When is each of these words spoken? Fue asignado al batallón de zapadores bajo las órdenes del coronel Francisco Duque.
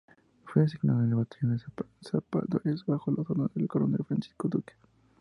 Fue 0.45 0.63
asignado 0.63 1.01
al 1.01 1.13
batallón 1.13 1.57
de 1.57 1.63
zapadores 2.01 2.87
bajo 2.87 3.11
las 3.11 3.19
órdenes 3.29 3.53
del 3.53 3.67
coronel 3.67 4.03
Francisco 4.03 4.47
Duque. 4.47 4.73